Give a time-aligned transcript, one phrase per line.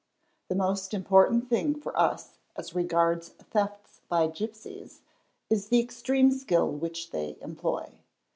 [0.47, 5.01] The most important thing for us as regards thefts by gipsies,
[5.47, 7.99] is the extreme skill which they employ.